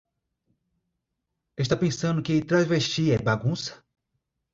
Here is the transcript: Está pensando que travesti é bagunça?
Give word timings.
Está 1.63 1.75
pensando 1.83 2.23
que 2.25 2.43
travesti 2.49 3.03
é 3.11 3.19
bagunça? 3.27 3.73